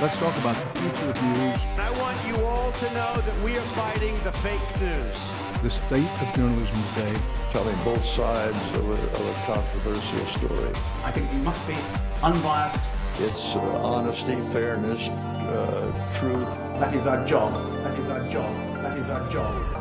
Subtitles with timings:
[0.00, 1.64] Let's talk about the future of news.
[1.76, 5.18] I want you all to know that we are fighting the fake news.
[5.60, 7.20] The state of journalism today.
[7.50, 10.70] Telling both sides of a, of a controversial story.
[11.02, 11.74] I think we must be
[12.22, 12.80] unbiased.
[13.18, 15.90] It's uh, honesty, fairness, uh,
[16.20, 16.46] truth.
[16.78, 17.52] That is our job.
[17.78, 18.54] That is our job.
[18.76, 19.77] That is our job.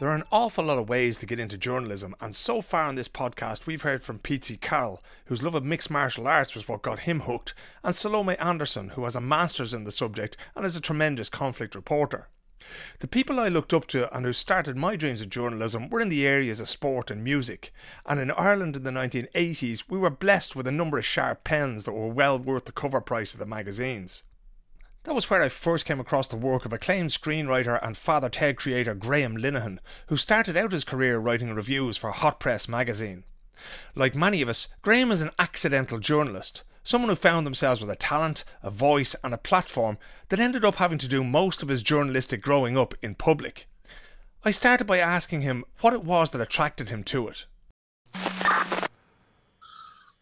[0.00, 2.94] There are an awful lot of ways to get into journalism, and so far in
[2.94, 6.80] this podcast, we've heard from Pete Carroll, whose love of mixed martial arts was what
[6.80, 7.52] got him hooked,
[7.84, 11.74] and Salome Anderson, who has a master's in the subject and is a tremendous conflict
[11.74, 12.28] reporter.
[13.00, 16.08] The people I looked up to and who started my dreams of journalism were in
[16.08, 17.70] the areas of sport and music,
[18.06, 21.84] and in Ireland in the 1980s, we were blessed with a number of sharp pens
[21.84, 24.22] that were well worth the cover price of the magazines.
[25.04, 28.58] That was where I first came across the work of acclaimed screenwriter and Father Ted
[28.58, 29.78] creator Graham Linehan,
[30.08, 33.24] who started out his career writing reviews for Hot Press magazine.
[33.94, 37.96] Like many of us, Graham is an accidental journalist, someone who found themselves with a
[37.96, 39.96] talent, a voice, and a platform
[40.28, 43.66] that ended up having to do most of his journalistic growing up in public.
[44.44, 47.46] I started by asking him what it was that attracted him to it.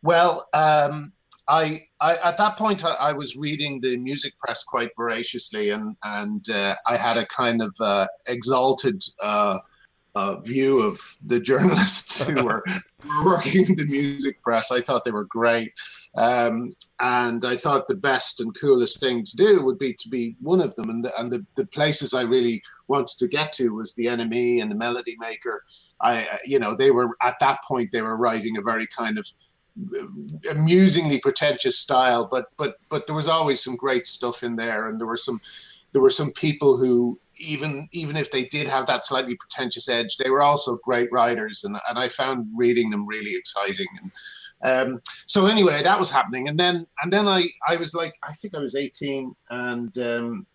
[0.02, 1.14] Well, um,
[1.48, 5.96] I, I, at that point I, I, was reading the music press quite voraciously, and
[6.04, 9.58] and uh, I had a kind of uh, exalted uh,
[10.14, 12.62] uh view of the journalists who were
[13.24, 14.70] working in the music press.
[14.70, 15.72] I thought they were great,
[16.18, 20.36] um, and I thought the best and coolest thing to do would be to be
[20.40, 20.90] one of them.
[20.90, 24.60] And the, and the, the places I really wanted to get to was the NME
[24.60, 25.62] and the Melody Maker.
[26.02, 29.26] I you know they were at that point they were writing a very kind of
[30.50, 34.98] amusingly pretentious style, but but but there was always some great stuff in there, and
[34.98, 35.40] there were some
[35.92, 40.16] there were some people who even even if they did have that slightly pretentious edge,
[40.16, 43.86] they were also great writers, and and I found reading them really exciting.
[44.02, 44.12] And
[44.62, 48.32] um, so anyway, that was happening, and then and then I I was like I
[48.34, 50.46] think I was eighteen, and um,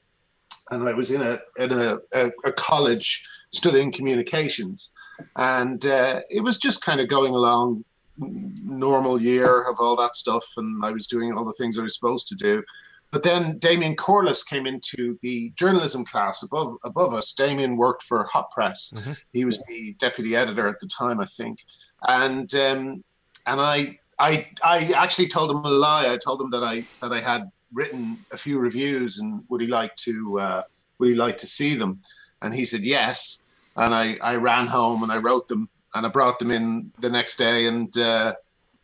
[0.71, 4.91] and I was in a in a, a, a college studying communications,
[5.35, 7.85] and uh, it was just kind of going along
[8.17, 11.95] normal year of all that stuff, and I was doing all the things I was
[11.95, 12.63] supposed to do.
[13.11, 17.31] But then Damien Corless came into the journalism class above above us.
[17.33, 18.91] Damien worked for Hot Press.
[18.95, 19.11] Mm-hmm.
[19.33, 21.59] He was the deputy editor at the time, I think.
[22.07, 23.03] And um,
[23.45, 26.11] and I I I actually told him a lie.
[26.11, 29.67] I told him that I that I had written a few reviews and would he
[29.67, 30.63] like to uh,
[30.97, 32.01] would he like to see them?
[32.41, 33.45] And he said yes.
[33.75, 37.09] And I I ran home and I wrote them and I brought them in the
[37.09, 38.33] next day, and uh,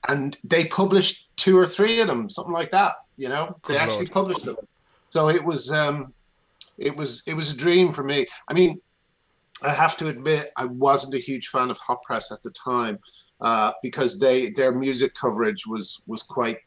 [0.07, 2.93] and they published two or three of them, something like that.
[3.17, 4.55] You know, Good they actually published them.
[5.09, 6.13] So it was um,
[6.77, 8.27] it was it was a dream for me.
[8.47, 8.81] I mean,
[9.63, 12.99] I have to admit, I wasn't a huge fan of Hot Press at the time
[13.41, 16.59] uh, because they their music coverage was was quite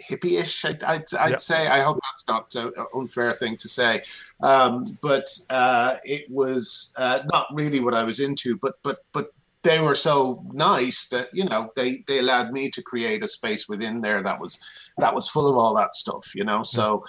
[0.00, 0.64] hippie-ish.
[0.64, 1.40] I'd, I'd, I'd yep.
[1.40, 1.68] say.
[1.68, 4.02] I hope that's not an unfair thing to say,
[4.42, 8.56] um, but uh, it was uh, not really what I was into.
[8.56, 9.32] But but but
[9.62, 13.68] they were so nice that you know they they allowed me to create a space
[13.68, 14.58] within there that was
[14.98, 16.62] that was full of all that stuff you know?
[16.62, 17.04] So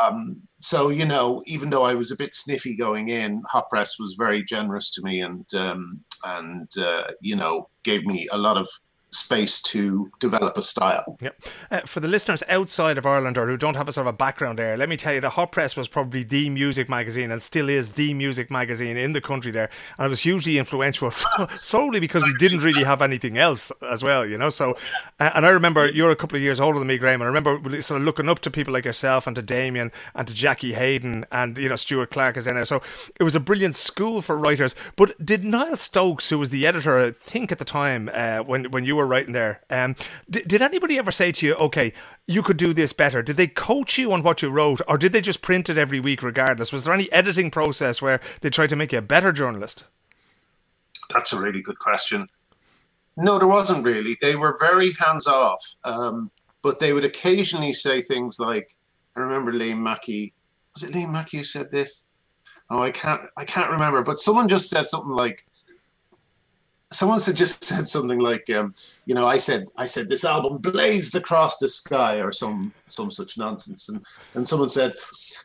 [0.00, 3.98] um so you know even though i was a bit sniffy going in hot press
[3.98, 5.88] was very generous to me and um
[6.24, 8.68] and uh, you know gave me a lot of
[9.14, 11.16] space to develop a style.
[11.20, 11.42] Yep.
[11.70, 14.16] Uh, for the listeners outside of Ireland or who don't have a sort of a
[14.16, 17.42] background there, let me tell you, the Hot Press was probably the music magazine and
[17.42, 21.48] still is the music magazine in the country there, and it was hugely influential so,
[21.54, 24.50] solely because we didn't really have anything else as well, you know.
[24.50, 24.76] So,
[25.20, 27.32] uh, and I remember you're a couple of years older than me, Graham, and I
[27.32, 30.74] remember sort of looking up to people like yourself and to Damien and to Jackie
[30.74, 32.64] Hayden and you know Stuart Clark is in there.
[32.64, 32.82] So
[33.18, 34.74] it was a brilliant school for writers.
[34.96, 38.70] But did Niall Stokes, who was the editor, I think at the time uh, when
[38.70, 39.62] when you were were writing there.
[39.70, 39.96] Um,
[40.28, 41.92] did, did anybody ever say to you, okay,
[42.26, 43.22] you could do this better?
[43.22, 46.00] Did they coach you on what you wrote, or did they just print it every
[46.00, 46.72] week regardless?
[46.72, 49.84] Was there any editing process where they tried to make you a better journalist?
[51.10, 52.26] That's a really good question.
[53.16, 54.16] No, there wasn't really.
[54.20, 56.30] They were very hands off, um,
[56.62, 58.74] but they would occasionally say things like,
[59.16, 60.32] "I remember Liam Mackey.
[60.74, 62.10] Was it Liam Mackey who said this?
[62.70, 63.22] Oh, I can't.
[63.36, 64.02] I can't remember.
[64.02, 65.46] But someone just said something like,
[66.94, 68.74] someone said, just said something like, um,
[69.06, 73.10] you know, I said, I said this album blazed across the sky, or some some
[73.10, 74.04] such nonsense, and
[74.34, 74.94] and someone said,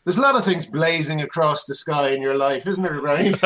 [0.03, 3.33] there's a lot of things blazing across the sky in your life, isn't there, Ryan?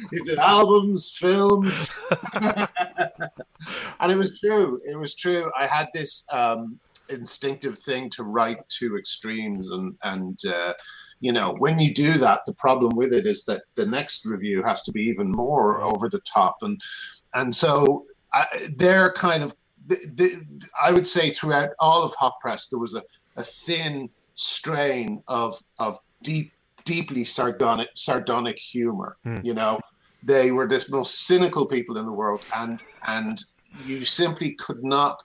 [0.12, 1.98] Is it albums, films?
[2.34, 4.80] and it was true.
[4.84, 5.50] It was true.
[5.58, 6.78] I had this um,
[7.10, 10.74] instinctive thing to write to extremes, and and uh,
[11.20, 14.62] you know when you do that the problem with it is that the next review
[14.62, 16.80] has to be even more over the top and
[17.34, 18.46] and so I,
[18.76, 19.54] they're kind of
[19.86, 23.02] the, the, I would say throughout all of hot press there was a,
[23.36, 26.52] a thin strain of of deep
[26.84, 29.16] deeply sardonic sardonic humor.
[29.42, 29.80] You know,
[30.22, 33.42] they were the most cynical people in the world, and and
[33.86, 35.22] you simply could not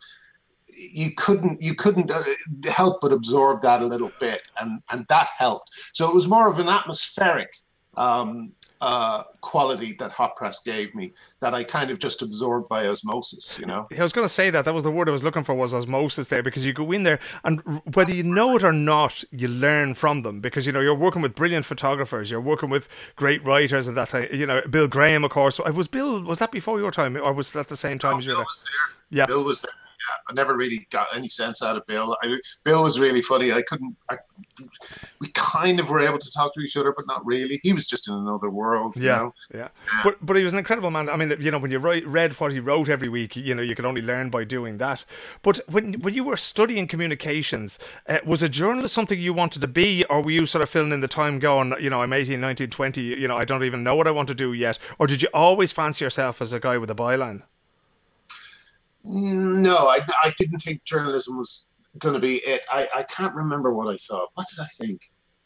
[0.76, 2.24] you couldn't you couldn't uh,
[2.66, 6.50] help but absorb that a little bit and and that helped so it was more
[6.50, 7.58] of an atmospheric
[7.98, 8.52] um
[8.82, 13.58] uh quality that hot press gave me that i kind of just absorbed by osmosis
[13.58, 14.66] you know I was going to say that.
[14.66, 17.04] That was the word I was looking for was osmosis there because you go in
[17.04, 17.62] there and
[17.94, 21.22] whether you know it or not, you learn from them because you know you're working
[21.22, 24.14] with brilliant photographers, you're working with great writers and that.
[24.14, 25.58] uh, You know, Bill Graham, of course.
[25.60, 26.22] Was Bill?
[26.24, 28.46] Was that before your time or was that the same time as you Bill were
[28.46, 28.64] there?
[29.12, 29.20] there.
[29.20, 29.26] Yeah.
[29.28, 29.72] Bill was there.
[30.06, 32.16] Yeah, I never really got any sense out of Bill.
[32.24, 33.52] I, Bill was really funny.
[33.52, 33.96] I couldn't.
[34.10, 34.18] I,
[35.20, 37.60] we kind of were able to talk to each other, but not really.
[37.64, 38.96] He was just in another world.
[38.96, 39.34] you Yeah, know?
[39.54, 39.70] yeah,
[40.04, 41.10] but but he was an incredible man.
[41.10, 43.62] I mean, you know, when you write, read what he wrote every week, you know,
[43.62, 45.06] you could only learn by doing that.
[45.42, 49.68] But when when you were studying communications, uh, was a journalist something you wanted to
[49.68, 52.40] be, or were you sort of filling in the time, going, you know, I'm 18,
[52.40, 55.08] 19, 20, you know, I don't even know what I want to do yet, or
[55.08, 57.44] did you always fancy yourself as a guy with a byline?
[59.06, 61.68] No, I, I didn't think journalism was
[62.00, 62.64] going to be it.
[62.72, 64.30] I, I can't remember what I thought.
[64.34, 65.02] What did I think?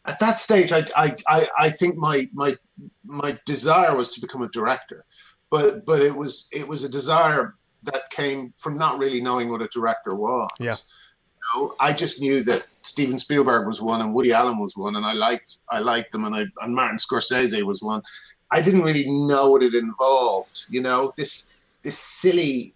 [0.06, 2.56] At that stage, I, I, I, I think my, my,
[3.03, 5.06] my desire was to become a director,
[5.51, 9.61] but, but it was, it was a desire that came from not really knowing what
[9.61, 10.50] a director was.
[10.59, 10.75] Yeah.
[10.75, 14.95] You know, I just knew that Steven Spielberg was one and Woody Allen was one,
[14.95, 18.01] and I liked, I liked them, and I, and Martin Scorsese was one.
[18.51, 20.65] I didn't really know what it involved.
[20.69, 21.53] You know, this,
[21.83, 22.73] this silly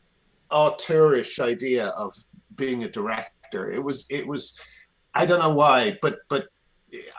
[0.54, 2.14] auteurish idea of
[2.56, 3.72] being a director.
[3.72, 4.60] It was it was
[5.14, 6.48] I don't know why, but but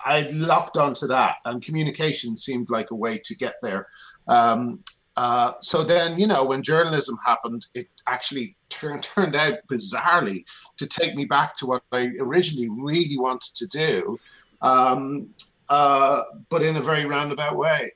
[0.04, 3.86] I locked onto that, and communication seemed like a way to get there.
[4.28, 4.80] Um,
[5.16, 10.44] uh, so then, you know, when journalism happened, it actually turned turned out bizarrely
[10.76, 14.18] to take me back to what I originally really wanted to do,
[14.62, 15.28] um,
[15.68, 17.92] uh, but in a very roundabout way.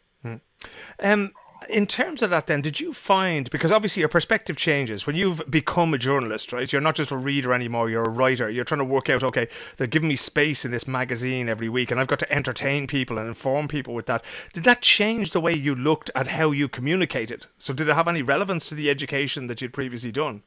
[1.00, 1.32] Um,
[1.68, 5.42] in terms of that, then, did you find because obviously your perspective changes when you've
[5.50, 6.70] become a journalist, right?
[6.72, 8.50] You're not just a reader anymore; you're a writer.
[8.50, 11.90] You're trying to work out, okay, they're giving me space in this magazine every week,
[11.90, 14.24] and I've got to entertain people and inform people with that.
[14.52, 17.46] Did that change the way you looked at how you communicated?
[17.58, 20.42] So, did it have any relevance to the education that you'd previously done?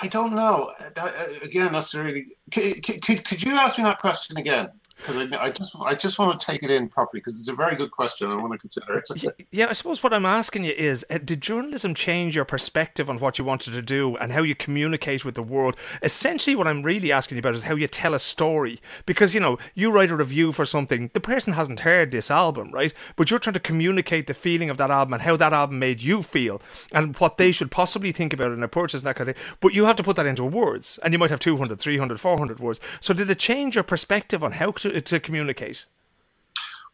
[0.00, 0.72] I don't know.
[0.96, 2.26] That, uh, again, that's really.
[2.50, 4.70] Could, could, could you ask me that question again?
[5.02, 7.54] Because I, I just I just want to take it in properly because it's a
[7.54, 8.30] very good question.
[8.30, 9.46] I want to consider it.
[9.50, 13.18] Yeah, I suppose what I'm asking you is uh, did journalism change your perspective on
[13.18, 15.76] what you wanted to do and how you communicate with the world?
[16.02, 18.80] Essentially, what I'm really asking you about is how you tell a story.
[19.06, 22.70] Because, you know, you write a review for something, the person hasn't heard this album,
[22.70, 22.92] right?
[23.16, 26.00] But you're trying to communicate the feeling of that album and how that album made
[26.00, 26.60] you feel
[26.92, 29.44] and what they should possibly think about in a purchase and that kind of thing.
[29.60, 32.60] But you have to put that into words and you might have 200, 300, 400
[32.60, 32.80] words.
[33.00, 35.86] So, did it change your perspective on how to, to communicate?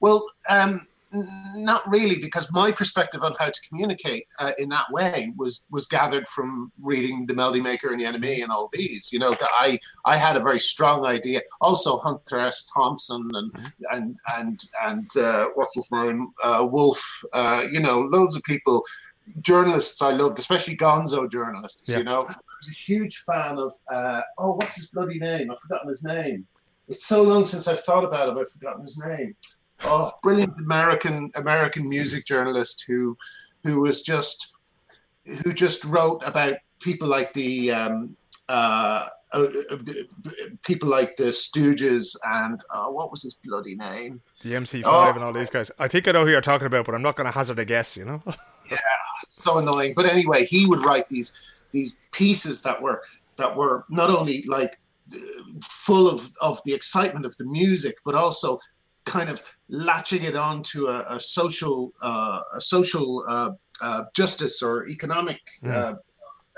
[0.01, 5.33] Well, um, not really, because my perspective on how to communicate uh, in that way
[5.37, 9.11] was was gathered from reading the Melody Maker and the NME and all these.
[9.11, 11.41] You know, that I I had a very strong idea.
[11.61, 12.71] Also, Hunter S.
[12.75, 17.23] Thompson and and and and uh, what's his name, uh, Wolfe.
[17.33, 18.85] Uh, you know, loads of people,
[19.41, 21.89] journalists I loved, especially Gonzo journalists.
[21.89, 21.99] Yeah.
[21.99, 23.75] You know, I was a huge fan of.
[23.91, 25.51] Uh, oh, what's his bloody name?
[25.51, 26.47] I've forgotten his name.
[26.89, 28.41] It's so long since I've thought about it.
[28.41, 29.35] I've forgotten his name
[29.85, 33.17] oh, brilliant American American music journalist who
[33.65, 34.53] who was just
[35.45, 38.17] who just wrote about people like the um,
[38.49, 39.47] uh, uh,
[40.65, 44.23] people like the Stooges and uh, what was his bloody name?
[44.43, 45.11] The MC5 Oh.
[45.11, 45.71] and all these guys.
[45.79, 47.65] I think I know who you're talking about, but I'm not going to hazard a
[47.65, 48.23] guess, you know?
[48.71, 48.77] Yeah,
[49.29, 49.95] so annoying.
[49.97, 51.33] But anyway, he would write these
[51.73, 53.03] these pieces that were
[53.37, 54.79] that were not only like
[55.63, 58.59] full of of the excitement of the music, but also
[59.05, 63.51] kind of latching it onto a, a social uh, a social uh,
[63.81, 65.95] uh, justice or economic uh,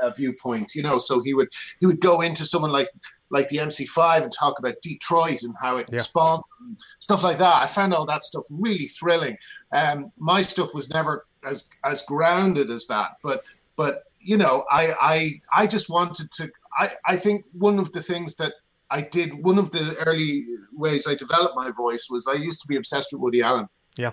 [0.02, 0.75] uh, viewpoint.
[0.75, 1.49] You know, so he would
[1.80, 2.88] he would go into someone like
[3.33, 6.00] like the MC5 and talk about Detroit and how it Yeah.
[6.00, 7.62] spawned and stuff like that.
[7.62, 9.37] I found all that stuff really thrilling.
[9.73, 13.45] Um, my stuff was never as as grounded as that, but
[13.76, 16.50] but you know, I I I just wanted to.
[16.77, 18.55] I I think one of the things that
[18.91, 22.69] I did, one of the early ways I developed my voice was I used to
[22.69, 23.69] be obsessed with Woody Allen.
[23.97, 24.12] Yeah.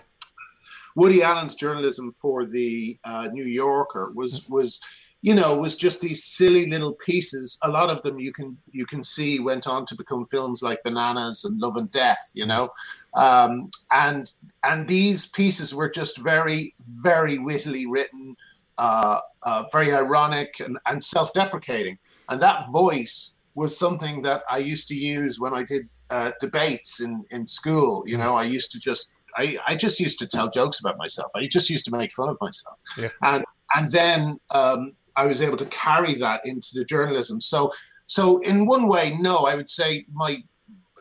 [0.96, 4.82] Woody Allen's journalism for the uh, New Yorker was was
[5.22, 8.86] you know was just these silly little pieces a lot of them you can you
[8.86, 12.70] can see went on to become films like bananas and love and death you know
[13.16, 14.34] um, and
[14.64, 18.36] and these pieces were just very very wittily written
[18.78, 21.98] uh, uh, very ironic and, and self-deprecating
[22.30, 27.02] and that voice was something that i used to use when i did uh, debates
[27.02, 30.50] in in school you know i used to just I, I just used to tell
[30.50, 31.32] jokes about myself.
[31.36, 32.80] I just used to make fun of myself.
[32.98, 33.10] Yeah.
[33.22, 37.40] And and then um, I was able to carry that into the journalism.
[37.40, 37.72] So
[38.08, 40.42] so in one way, no, I would say my,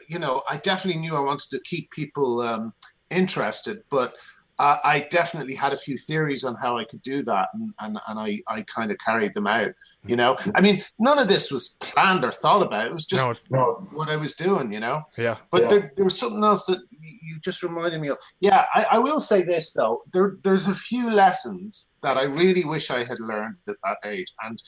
[0.08, 2.74] you know, I definitely knew I wanted to keep people um,
[3.10, 4.14] interested, but
[4.58, 7.98] uh, I definitely had a few theories on how I could do that, and and,
[8.08, 9.72] and I I kind of carried them out.
[10.06, 12.86] You know, I mean, none of this was planned or thought about.
[12.86, 13.86] It was just No.
[13.92, 14.72] what I was doing.
[14.72, 15.02] You know.
[15.18, 15.36] Yeah.
[15.50, 18.18] But There, there was something else that you you just reminded me of.
[18.40, 20.02] Yeah, I, I will say this though.
[20.12, 24.32] There, there's a few lessons that I really wish I had learned at that age,
[24.42, 24.62] and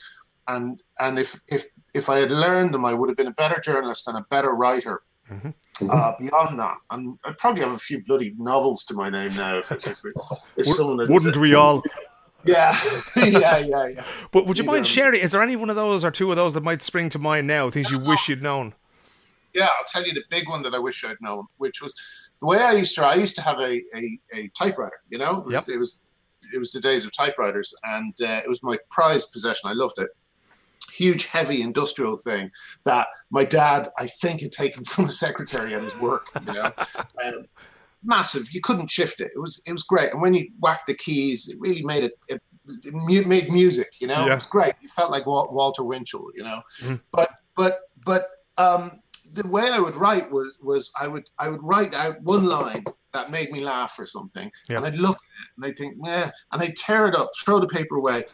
[0.47, 1.65] and and if if
[1.95, 4.51] if I had learned them, I would have been a better journalist and a better
[4.51, 5.01] writer.
[5.89, 9.59] Uh, beyond that, and I'd probably have a few bloody novels to my name now.
[9.59, 10.01] If, if,
[10.57, 11.81] if someone Wouldn't we all?
[12.45, 12.75] Yeah,
[13.17, 14.03] yeah, yeah, yeah.
[14.31, 14.87] But would you You mind don't.
[14.87, 15.21] sharing?
[15.21, 17.47] Is there any one of those or two of those that might spring to mind
[17.47, 17.69] now?
[17.69, 18.73] Things you wish you'd known?
[19.53, 21.95] Yeah, I'll tell you the big one that I wish I'd known, which was
[22.39, 23.05] the way I used to.
[23.05, 24.99] I used to have a a, a typewriter.
[25.09, 25.69] You know, it was, Yep.
[25.69, 26.01] it was
[26.53, 29.69] it was the days of typewriters, and uh, it was my prized possession.
[29.69, 30.09] I loved it.
[30.91, 32.51] Huge, heavy industrial thing
[32.85, 36.27] that my dad, I think, had taken from a secretary at his work.
[36.47, 36.71] You know,
[37.25, 37.45] um,
[38.03, 38.51] massive.
[38.51, 39.31] You couldn't shift it.
[39.35, 40.11] It was it was great.
[40.11, 42.13] And when you whacked the keys, it really made it.
[42.27, 42.41] it
[42.83, 44.25] it made music, you know.
[44.27, 44.33] Yeah.
[44.33, 44.73] It was great.
[44.81, 46.61] You felt like Wal- Walter Winchell, you know.
[46.81, 47.01] Mhm.
[47.11, 48.25] But but but
[48.57, 48.99] um,
[49.33, 52.83] the way I would write was was I would I would write out one line
[53.11, 54.77] that made me laugh or something, Yeah.
[54.77, 57.59] and I'd look at it and I'd think, yeah, and I'd tear it up, throw
[57.59, 58.25] the paper away,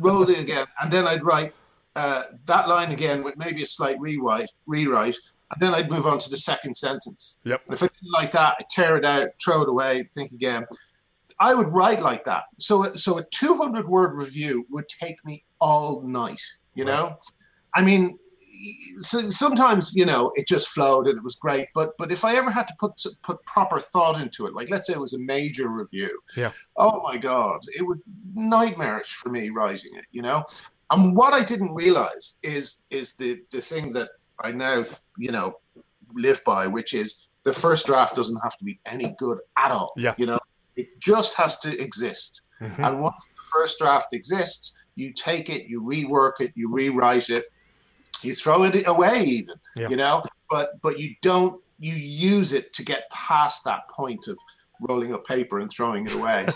[0.00, 1.52] roll it again, and then I'd write
[1.94, 5.16] uh, that line again with maybe a slight rewrite, rewrite,
[5.52, 7.38] and then I'd move on to the second sentence.
[7.44, 7.62] Yep.
[7.66, 10.64] And if I didn't like that, I'd tear it out, throw it away, think again.
[11.38, 12.44] I would write like that.
[12.58, 16.40] So, so a 200 word review would take me all night,
[16.74, 17.18] you know?
[17.74, 18.16] I mean,
[19.00, 21.68] so sometimes, you know, it just flowed and it was great.
[21.74, 24.86] But, but if I ever had to put, put proper thought into it, like let's
[24.86, 26.18] say it was a major review.
[26.36, 26.52] Yeah.
[26.76, 28.00] Oh my God, it would
[28.34, 30.44] nightmarish for me writing it, you know?
[30.92, 34.82] And what I didn't realize is, is the, the thing that I now,
[35.16, 35.54] you know,
[36.14, 39.92] live by, which is the first draft doesn't have to be any good at all.
[39.96, 40.14] Yeah.
[40.18, 40.38] You know,
[40.76, 42.42] it just has to exist.
[42.60, 42.86] Mhm.
[42.86, 47.46] And once the first draft exists, you take it, you rework it, you rewrite it,
[48.22, 49.88] you throw it away even, Yeah.
[49.88, 54.38] you know, but but you don't you use it to get past that point of
[54.88, 56.46] rolling up paper and throwing it away.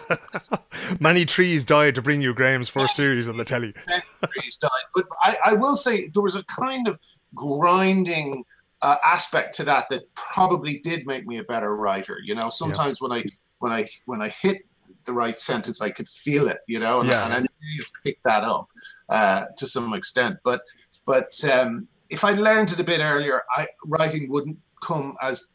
[1.00, 3.72] Many trees died to bring you Graham's first series on the telly.
[4.32, 4.70] Trees died.
[4.94, 6.98] But I, I will say there was a kind of
[7.34, 8.44] grinding
[8.82, 12.18] uh, aspect to that that probably did make me a better writer.
[12.22, 13.24] You know, sometimes when I
[13.58, 14.58] when I when I hit
[15.04, 16.58] the right sentence, I could feel it.
[16.66, 17.24] You know, and, Yeah.
[17.26, 18.68] and I knew picked that up
[19.08, 20.38] uh, to some extent.
[20.44, 20.62] But
[21.06, 25.52] but um, if I learned it a bit earlier, I writing wouldn't come as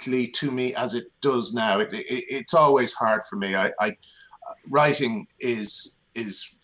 [0.00, 1.80] difficultly to me as it does now.
[1.80, 3.54] It, it, it's always hard for me.
[3.54, 3.96] I, I
[4.68, 6.58] writing is is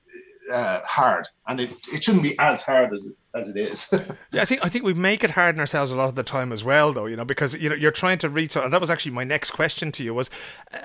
[0.53, 3.95] uh, hard, and it, it shouldn't be as hard as as it is.
[4.33, 6.23] Yeah, I think I think we make it hard on ourselves a lot of the
[6.23, 7.07] time as well, though.
[7.07, 9.53] You know, because you know you're trying to reach, and that was actually my next
[9.53, 10.31] question to you was,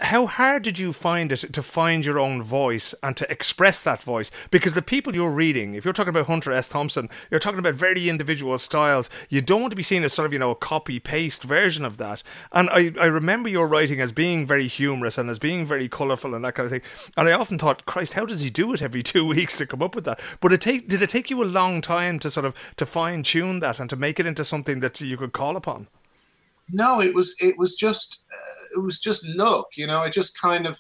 [0.03, 4.03] how hard did you find it to find your own voice and to express that
[4.03, 4.31] voice?
[4.51, 6.67] Because the people you're reading, if you're talking about Hunter S.
[6.67, 9.09] Thompson, you're talking about very individual styles.
[9.29, 11.83] You don't want to be seen as sort of you know a copy paste version
[11.83, 12.23] of that.
[12.53, 16.33] And I I remember your writing as being very humorous and as being very colourful
[16.35, 16.81] and that kind of thing.
[17.17, 19.81] And I often thought, Christ, how does he do it every two weeks to come
[19.81, 20.19] up with that?
[20.39, 23.23] But it take did it take you a long time to sort of to fine
[23.23, 25.87] tune that and to make it into something that you could call upon?
[26.71, 29.99] no, it was it was just uh, it was just luck, you know.
[29.99, 30.79] I just kind of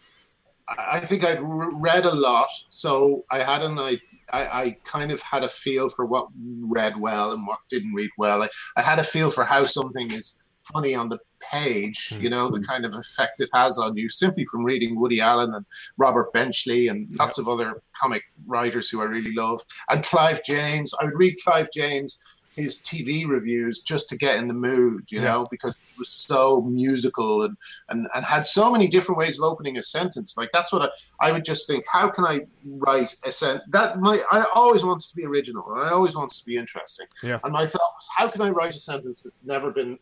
[0.67, 3.99] I I think I'd read a lot, so I had an I,
[4.31, 6.27] I I kind of had a feel for what
[6.61, 8.43] read well and what didn't read well.
[8.43, 10.37] I, I had a feel for how something is
[10.73, 12.35] funny on the page, you hmm.
[12.35, 15.65] know, the kind of effect it has on you simply from reading Woody Allen and
[15.97, 19.61] Robert Benchley and lots of other comic writers who I really love.
[19.89, 20.93] And Clive James.
[20.99, 22.19] I would read Clive James
[22.55, 25.31] his TV reviews just to get in the mood, you Yeah.
[25.31, 27.55] know, because it was so musical and,
[27.89, 30.35] and, and had so many different ways of opening a sentence.
[30.37, 33.99] Like that's what I, I would just think, how can I write a sentence that
[33.99, 37.07] my I always wanted to be original and I always wanted to be interesting.
[37.23, 37.39] Yeah.
[37.43, 39.97] And my thought was, how can I write a sentence that's never been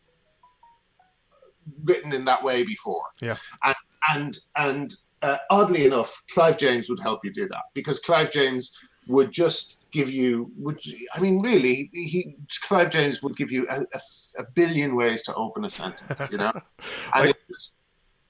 [1.84, 3.04] written in that way before?
[3.20, 3.36] Yeah.
[3.64, 3.76] And
[4.10, 8.76] and and uh, oddly enough, Clive James would help you do that because Clive James
[9.06, 10.80] would just give you would
[11.14, 14.00] I mean really he Clive James would give you a, a,
[14.38, 16.52] a billion ways to open a sentence, you know,
[17.14, 17.74] and it just,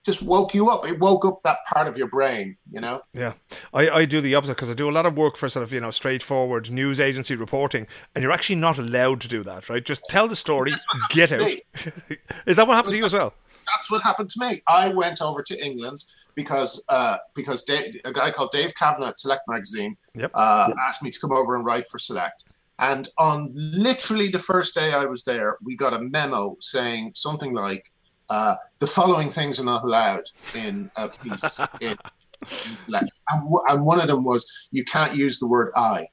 [0.05, 0.87] just woke you up.
[0.87, 3.03] It woke up that part of your brain, you know.
[3.13, 3.35] Yeah,
[3.75, 5.73] I, I do the opposite because I do a lot of work for sort of
[5.73, 9.85] you know straightforward news agency reporting, and you're actually not allowed to do that, right?
[9.85, 10.73] Just tell the story,
[11.11, 11.43] get out.
[12.47, 13.35] Is that what happened to you as well?
[13.67, 14.63] That's what happened to me.
[14.67, 16.05] I went over to England
[16.35, 20.31] because uh, because Dave, a guy called Dave Cavanagh at Select magazine Yep.
[20.35, 22.45] uh, asked me to come over and write for Select.
[22.79, 27.53] And on literally the first day I was there, we got a memo saying something
[27.53, 27.91] like,
[28.31, 33.11] uh, "The following things are not allowed in a piece in, in And,
[33.43, 36.09] w- and one of them was, "You can't use the word I."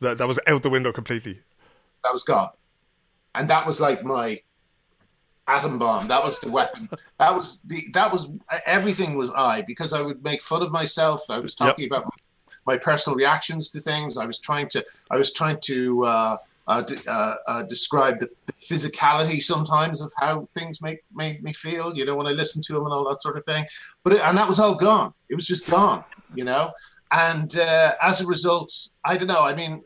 [0.00, 1.40] That that was out the window completely.
[2.02, 2.50] That was gone,
[3.34, 4.40] and that was like my
[5.46, 6.08] atom bomb.
[6.08, 6.88] That was the weapon.
[7.18, 8.30] That was the that was
[8.66, 11.22] everything was I because I would make fun of myself.
[11.30, 12.12] I was talking about
[12.66, 14.16] my personal reactions to things.
[14.16, 18.52] I was trying to I was trying to uh, uh, uh, uh, describe the, the
[18.52, 21.94] physicality sometimes of how things make made me feel.
[21.94, 23.66] You know, when I listen to them and all that sort of thing.
[24.02, 25.12] But it, and that was all gone.
[25.28, 26.04] It was just gone.
[26.34, 26.72] You know,
[27.10, 28.72] and uh, as a result,
[29.04, 29.42] I don't know.
[29.42, 29.82] I mean.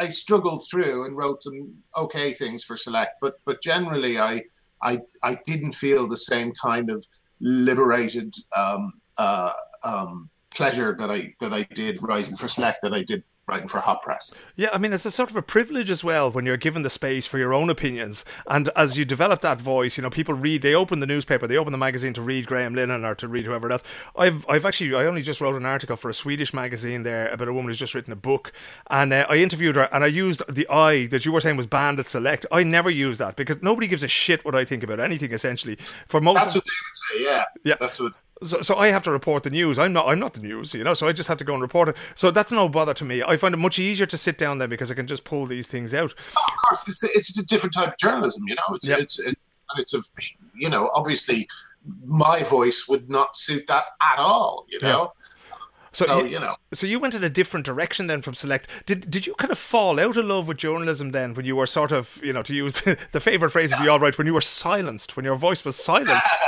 [0.00, 4.44] I struggled through and wrote some okay things for Select, but but generally, I
[4.80, 7.04] I I didn't feel the same kind of
[7.40, 13.02] liberated um, uh, um, pleasure that I that I did writing for Select that I
[13.02, 14.34] did writing for Hot Press.
[14.56, 16.90] Yeah, I mean, it's a sort of a privilege as well when you're given the
[16.90, 18.24] space for your own opinions.
[18.46, 21.56] And as you develop that voice, you know, people read, they open the newspaper, they
[21.56, 23.82] open the magazine to read Graham Linehan or to read whoever else.
[24.14, 27.48] I've, I've actually, I only just wrote an article for a Swedish magazine there about
[27.48, 28.52] a woman who's just written a book.
[28.90, 31.66] And uh, I interviewed her and I used the I that you were saying was
[31.66, 32.44] banned at Select.
[32.52, 35.76] I never use that because nobody gives a shit what I think about anything, essentially.
[36.06, 37.32] For most That's what they would say.
[37.32, 37.44] Yeah.
[37.64, 37.74] Yeah.
[37.80, 38.12] That's what.
[38.42, 39.78] So, so I have to report the news.
[39.78, 40.06] I'm not.
[40.06, 40.94] I'm not the news, you know.
[40.94, 41.96] So I just have to go and report it.
[42.14, 43.22] So that's no bother to me.
[43.22, 45.66] I find it much easier to sit down there because I can just pull these
[45.66, 46.12] things out.
[46.12, 48.44] Of course, it's a, it's a different type of journalism.
[48.46, 48.98] You know, it's Yep.
[49.00, 49.36] it's it's,
[49.76, 50.00] it's a
[50.54, 51.48] you know obviously
[52.04, 54.66] my voice would not suit that at all.
[54.68, 55.12] You know.
[55.90, 56.50] So, So, you, you know.
[56.74, 58.68] so you went in a different direction then from Select.
[58.86, 61.66] Did did you kind of fall out of love with journalism then when you were
[61.66, 64.34] sort of you know to use the, the favorite phrase of the alt-right when you
[64.34, 66.28] were silenced when your voice was silenced?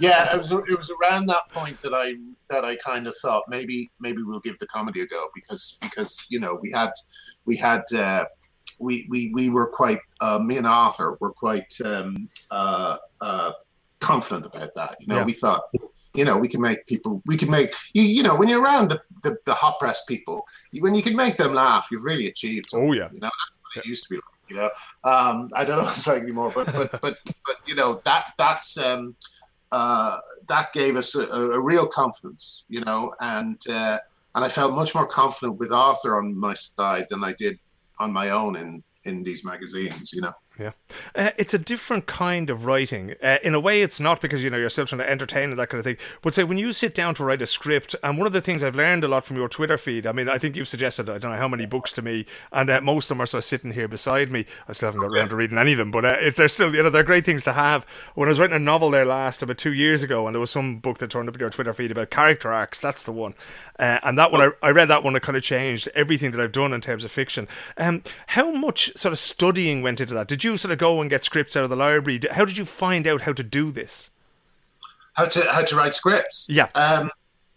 [0.00, 2.14] yeah, it was it was around that point that I
[2.50, 6.26] that I kind of thought maybe maybe we'll give the comedy a go because because
[6.30, 6.90] you know we had
[7.46, 8.24] we had uh,
[8.78, 13.52] we we we were quite uh, me and Arthur were quite um, uh, uh,
[14.00, 14.96] confident about that.
[15.00, 15.24] You know, Yeah.
[15.24, 15.62] we thought
[16.14, 18.88] you know we can make people we can make you you know when you're around
[18.88, 22.28] the the, the hot press people you- when you can make them laugh you've really
[22.28, 22.66] achieved.
[22.74, 23.08] Oh, yeah.
[23.12, 24.16] you know that's what it used to be.
[24.16, 24.70] Like, you know,
[25.10, 28.26] um, I don't know what it's like anymore, but but but but you know that
[28.38, 28.76] that's.
[28.78, 29.16] Um,
[29.74, 33.98] uh, that gave us a, a real confidence, you know, and uh,
[34.36, 37.58] and I felt much more confident with Arthur on my side than I did
[37.98, 40.32] on my own in in these magazines, you know.
[40.56, 40.70] Yeah,
[41.16, 43.16] uh, it's a different kind of writing.
[43.20, 45.58] Uh, in a way, it's not because you know you're still trying to entertain and
[45.58, 45.96] that kind of thing.
[46.22, 48.62] But say when you sit down to write a script, and one of the things
[48.62, 50.06] I've learned a lot from your Twitter feed.
[50.06, 52.70] I mean, I think you've suggested I don't know how many books to me, and
[52.70, 54.46] uh, most of them are sort of sitting here beside me.
[54.68, 56.72] I still haven't got around to reading any of them, but uh, it, they're still
[56.72, 57.84] you know they're great things to have.
[58.14, 60.52] When I was writing a novel there last about two years ago, and there was
[60.52, 62.78] some book that turned up in your Twitter feed about character arcs.
[62.78, 63.34] That's the one,
[63.80, 65.16] uh, and that one I, I read that one.
[65.16, 67.48] It kind of changed everything that I've done in terms of fiction.
[67.76, 70.28] Um, how much sort of studying went into that?
[70.28, 72.20] Did you sort of go and get scripts out of the library?
[72.30, 74.10] How did you find out how to do this?
[75.14, 76.46] How to how to write scripts?
[76.50, 76.68] Yeah.
[76.74, 77.10] Um,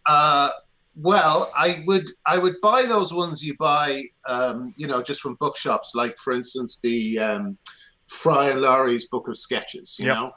[0.06, 0.50] uh,
[0.95, 5.36] well, I would I would buy those ones you buy, um, you know, just from
[5.36, 7.58] bookshops, like for instance the um,
[8.08, 10.15] Fry and Laurie's Book of Sketches, you Yep.
[10.15, 10.32] know.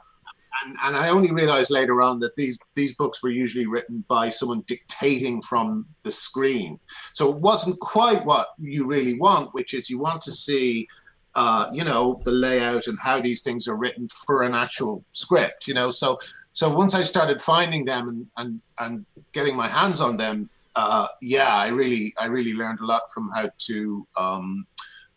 [0.65, 4.29] And, and I only realized later on that these these books were usually written by
[4.29, 6.79] someone dictating from the screen.
[7.13, 10.87] So it wasn't quite what you really want, which is you want to see,
[11.35, 15.67] uh, you know, the layout and how these things are written for an actual script.
[15.67, 16.19] You know, so
[16.53, 21.07] so once I started finding them and and and getting my hands on them, uh,
[21.21, 24.65] yeah, I really I really learned a lot from how to um,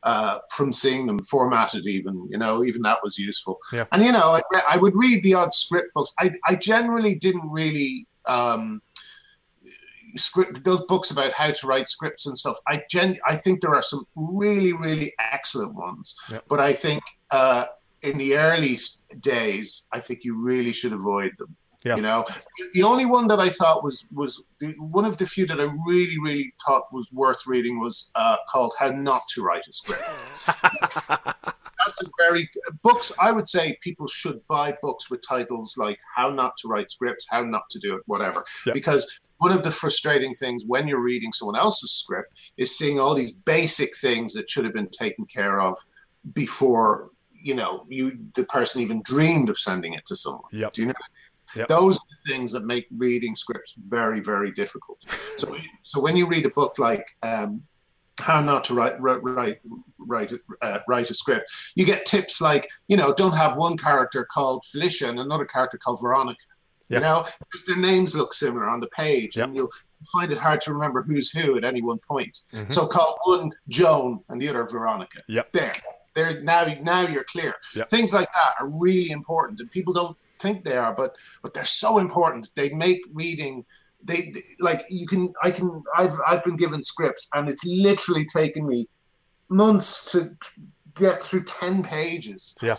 [0.03, 1.87] uh, from seeing them formatted.
[1.87, 3.59] Even you know, even that was useful.
[3.72, 3.87] Yeah.
[3.92, 6.14] And you know, I, re- I would read the odd script books.
[6.18, 8.07] I I generally didn't really.
[8.27, 8.81] Um,
[10.16, 13.74] script those books about how to write scripts and stuff i gen i think there
[13.74, 16.38] are some really really excellent ones Yeah.
[16.48, 17.64] but i think uh
[18.03, 18.79] in the early
[19.20, 21.96] days i think you really should avoid them Yeah.
[21.96, 22.24] you know
[22.74, 24.42] the only one that i thought was was
[24.79, 28.72] one of the few that i really really thought was worth reading was uh called
[28.79, 30.05] how not to write a script
[31.09, 32.48] that's a very
[32.83, 36.90] books i would say people should buy books with titles like how not to write
[36.90, 38.72] scripts how not to do it whatever Yeah.
[38.72, 43.14] because one of the frustrating things when you're reading someone else's script is seeing all
[43.14, 45.77] these basic things that should have been taken care of
[46.33, 50.51] before you know you the person even dreamed of sending it to someone.
[50.53, 50.73] Yep.
[50.75, 50.94] Do you know?
[51.57, 51.68] Yep.
[51.68, 54.99] Those are the things that make reading scripts very, very difficult.
[55.37, 57.61] So, so when you read a book like um,
[58.20, 59.59] "How Not to Write Write Write
[59.99, 64.25] Write, uh, write a Script," you get tips like, you know, don't have one character
[64.25, 66.44] called Felicia and another character called Veronica.
[66.88, 69.49] You know, because their names look similar on the page, Yep.
[69.49, 69.70] and you'll
[70.12, 72.40] find it hard to remember who's who at any one point.
[72.53, 72.70] Mhm.
[72.73, 75.23] So call one Joan and the other Veronica.
[75.29, 75.53] Yep.
[75.53, 75.73] There,
[76.14, 76.42] there.
[76.42, 77.55] Now, now you're clear.
[77.75, 77.88] Yep.
[77.88, 81.64] Things like that are really important, and people don't think they are, but but they're
[81.64, 82.51] so important.
[82.55, 83.64] They make reading.
[84.03, 85.33] They they- like you can.
[85.42, 85.83] I can.
[85.97, 88.88] I've I've been given scripts, and it's literally taken me
[89.49, 90.37] months to
[90.94, 92.55] get through ten pages.
[92.61, 92.77] Yeah.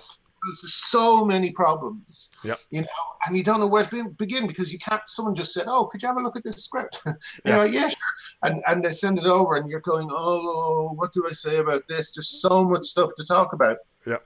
[0.61, 2.29] There's so many problems.
[2.43, 2.59] Yep.
[2.71, 2.87] You know,
[3.25, 5.01] and you don't know where to be- begin because you can't.
[5.07, 7.13] Someone just said, "Oh, could you have a look at this script?" you
[7.45, 7.55] Yeah.
[7.55, 7.97] know, yeah, sure.
[8.43, 11.87] And and they send it over, and you're going, "Oh, what do I say about
[11.87, 13.77] this?" There's so much stuff to talk about.
[14.05, 14.17] Yeah.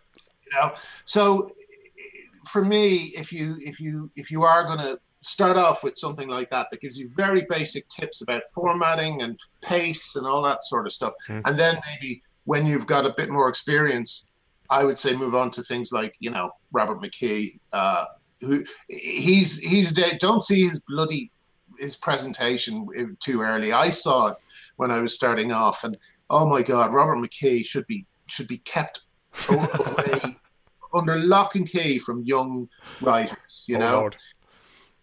[0.46, 0.72] You know,
[1.06, 1.52] so
[2.46, 6.30] for me, if you if you if you are going to start off with something
[6.30, 10.64] like that that gives you very basic tips about formatting and pace and all that
[10.64, 11.42] sort of stuff, Mm.
[11.46, 14.32] and then maybe when you've got a bit more experience,
[14.70, 18.06] I would say move on to things like you know Robert McKee, uh,
[18.42, 20.18] who he's he's dead.
[20.20, 21.32] Don't see his bloody
[21.80, 22.88] his presentation
[23.20, 23.72] too early.
[23.74, 24.38] I saw it
[24.78, 25.98] when I was starting off, and
[26.30, 29.02] oh my God, Robert McKee should be should be kept
[29.50, 30.38] away
[30.94, 32.68] under lock and key from young
[33.02, 33.64] writers.
[33.68, 34.16] You Oh, know, Lord.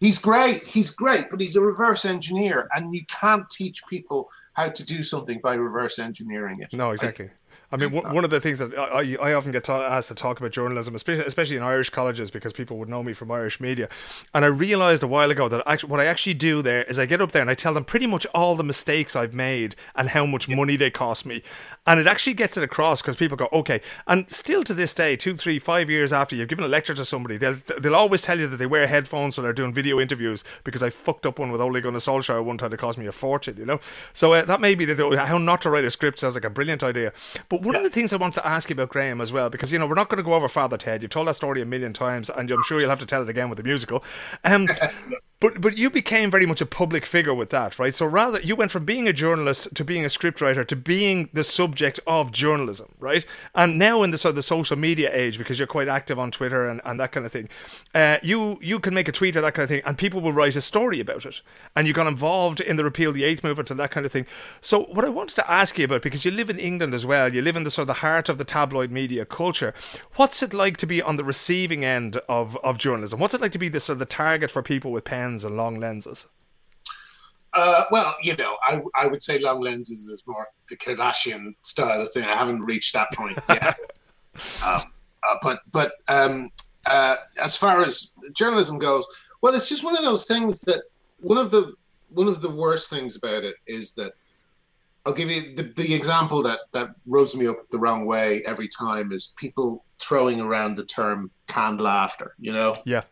[0.01, 4.69] he's great, he's great, but he's a reverse engineer, and you can't teach people how
[4.69, 6.73] to do something by reverse engineering it.
[6.73, 7.27] No, exactly.
[7.27, 7.46] I
[7.77, 10.15] mean, one one of the things that I, I I often get ta- asked to
[10.15, 13.89] talk about journalism, especially, in Irish colleges, because people would know me from Irish media.
[14.35, 17.07] And I realized a while ago that actually, what I actually do there is I
[17.07, 20.11] get up there and I tell them pretty much all the mistakes I've made and
[20.11, 21.43] how much money they cost me.
[21.87, 23.81] And it actually gets it across because people go, okay.
[24.07, 27.05] And still to this day, two, three, five years after you've given a lecture to
[27.05, 30.45] somebody, they'll, they'll always tell you that they wear headphones when they're doing video interviews
[30.65, 33.13] because I fucked up one with Ole Gunnar Solskjaer one time that cost me a
[33.13, 33.81] fortune, you know?
[34.13, 36.51] So uh, that may be that how not to write a script sounds like a
[36.51, 37.13] brilliant idea.
[37.49, 39.73] But one of the things I want to ask you about Graham as well, because,
[39.73, 41.03] you know, we're not going to go over Father Ted.
[41.03, 43.29] You've told that story a million times, and I'm sure you'll have to tell it
[43.29, 44.05] again with the musical.
[44.45, 44.69] Um,
[45.39, 47.95] but but you became very much a public figure with that, right?
[47.95, 51.45] So rather, you went from being a journalist to being a scriptwriter to being the
[51.45, 53.25] subject of journalism, right?
[53.55, 56.31] And now in the sort of the social media age, because you're quite active on
[56.31, 57.51] Twitter and, and that kind of thing,
[57.95, 60.33] uh, you you can make a tweet or that kind of thing, and people will
[60.33, 61.43] write a story about it.
[61.75, 64.27] And you got involved in the repeal the eighth movement and that kind of thing.
[64.63, 67.33] So what I wanted to ask you about, because you live in England as well,
[67.35, 69.75] you live in the sort of the heart of the tabloid media culture.
[70.15, 73.21] What's it like to be on the receiving end of, of journalism?
[73.21, 75.57] What's it like to be the sort of the target for people with pens and
[75.57, 76.27] long lenses?
[77.53, 82.03] Uh, well, you know, I, I would say long lenses is more the Kardashian style
[82.03, 82.25] of thing.
[82.25, 83.63] I haven't reached that point yet.
[84.65, 84.83] um,
[85.29, 86.51] uh, but but um,
[86.85, 89.07] uh, as far as journalism goes,
[89.41, 90.83] well, it's just one of those things that
[91.21, 91.75] one of the
[92.11, 94.13] one of the worst things about it is that
[95.07, 98.69] I'll give you the, the example that that rubs me up the wrong way every
[98.69, 102.35] time is people throwing around the term canned laughter.
[102.39, 103.03] You know, Yeah.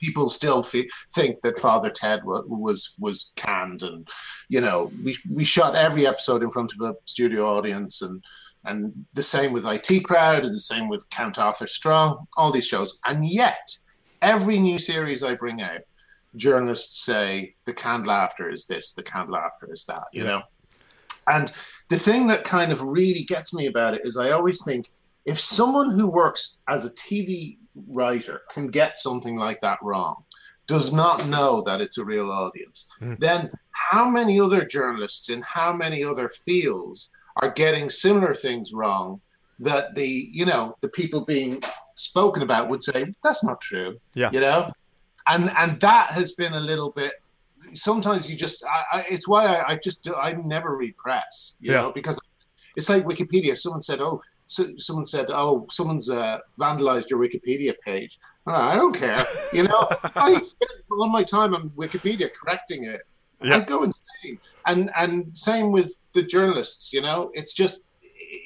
[0.00, 4.08] People still fe- think that Father Ted wa- was was canned, and
[4.48, 8.22] you know, we we shot every episode in front of a studio audience, and
[8.64, 12.66] and the same with IT Crowd, and the same with Count Arthur Strong, all these
[12.66, 13.76] shows, and yet
[14.22, 15.80] every new series I bring out,
[16.34, 20.28] journalists say the canned laughter is this, the canned laughter is that, you Yeah.
[20.28, 20.42] know,
[21.28, 21.52] and
[21.90, 24.88] the thing that kind of really gets me about it is I always think
[25.26, 30.24] if someone who works as a TV writer can get something like that wrong,
[30.66, 33.18] does not know that it's a real audience, Mm.
[33.20, 33.50] then
[33.90, 37.10] how many other journalists in how many other fields
[37.42, 39.20] are getting similar things wrong
[39.58, 41.62] that the you know the people being
[41.94, 44.30] spoken about would say that's not true Yeah.
[44.32, 44.70] you know
[45.28, 47.12] and and that has been a little bit
[47.74, 51.56] sometimes you just I, I, it's why I, I just do, I never read press
[51.60, 51.82] you Yeah.
[51.82, 52.18] know because
[52.76, 57.74] it's like Wikipedia someone said oh so, someone said oh someone's uh, vandalized your Wikipedia
[57.84, 58.18] page.
[58.46, 59.22] Oh, I don't care.
[59.52, 63.00] You know I spend all my time on Wikipedia correcting it.
[63.42, 63.56] Yeah.
[63.56, 64.38] I go insane.
[64.66, 67.30] And and same with the journalists you know?
[67.34, 67.85] It's just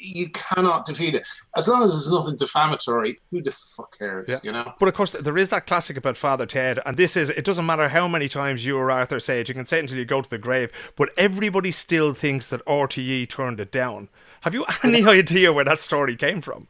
[0.00, 4.38] you cannot defeat it as long as there's nothing defamatory who the fuck cares Yeah.
[4.42, 7.30] you know But of course, there is that classic about Father Ted, and this is
[7.30, 9.82] it doesn't matter how many times you or Arthur say it, you can say it
[9.82, 14.08] until you go to the grave, but everybody still thinks that RTE turned it down.
[14.42, 16.66] Have you any idea where that story came from?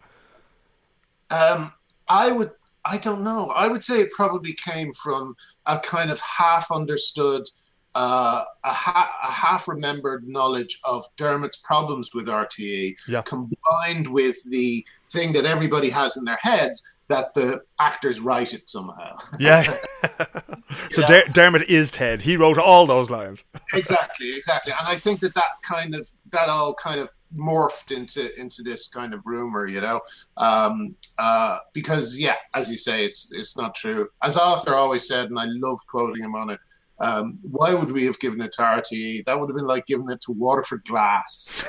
[1.31, 1.73] Um,
[2.09, 2.51] I would,
[2.85, 3.49] I don't know.
[3.51, 7.46] I would say it probably came from a kind of half understood
[7.94, 13.22] uh, a, ha- a half-remembered knowledge of Dermot's problems with RTE, Yeah.
[13.22, 18.68] combined with the thing that everybody has in their heads that the actors write it
[18.68, 19.16] somehow.
[19.40, 19.62] Yeah.
[20.92, 21.07] so Yeah.
[21.07, 22.22] Der- Dermot is Ted.
[22.22, 23.42] He wrote all those lines.
[23.74, 24.72] exactly, exactly.
[24.79, 28.88] And I think that that kind of that all kind of morphed into into this
[28.88, 30.00] kind of rumor, you know,
[30.37, 34.09] um, uh, because yeah, as you say, it's it's not true.
[34.22, 36.61] As Arthur always said, and I love quoting him on it.
[37.00, 39.24] Um, why would we have given it to RTE?
[39.24, 41.64] That would have been like giving it to Waterford Glass.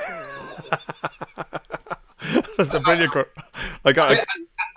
[2.56, 3.28] That's a brilliant quote.
[3.84, 4.12] I got.
[4.12, 4.24] I,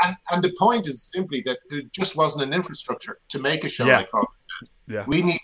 [0.04, 3.70] and, and the point is simply that there just wasn't an infrastructure to make a
[3.70, 3.98] show Yeah.
[3.98, 4.28] like Father
[4.88, 5.04] yeah.
[5.08, 5.40] we need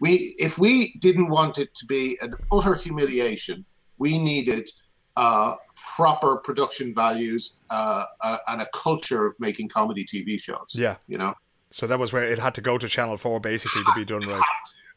[0.00, 3.64] we if we didn't want it to be an utter humiliation
[3.98, 4.70] we needed
[5.16, 5.54] uh
[5.96, 10.96] proper production values uh, uh and a culture of making comedy tv shows Yeah.
[11.08, 11.34] you know
[11.70, 14.20] So that was where it had to go to Channel Four basically to be done
[14.20, 14.42] right.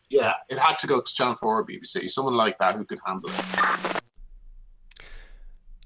[0.10, 3.00] yeah it had to go to channel 4 or bbc someone like that who could
[3.06, 4.02] handle it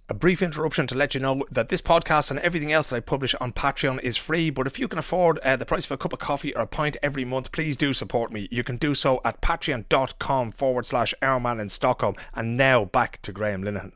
[0.09, 2.99] A brief interruption to let you know that this podcast and everything else that I
[2.99, 4.49] publish on Patreon is free.
[4.49, 6.67] But if you can afford uh, the price of a cup of coffee or a
[6.67, 8.49] pint every month, please do support me.
[8.51, 12.15] You can do so at patreon.com forward slash Irishman in Stockholm.
[12.35, 13.93] And now back to Graham Linehan.